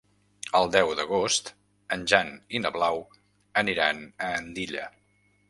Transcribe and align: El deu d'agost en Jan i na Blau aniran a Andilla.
El 0.59 0.69
deu 0.75 0.93
d'agost 0.99 1.51
en 1.97 2.07
Jan 2.13 2.33
i 2.57 2.63
na 2.65 2.73
Blau 2.79 2.99
aniran 3.65 4.03
a 4.07 4.33
Andilla. 4.41 4.91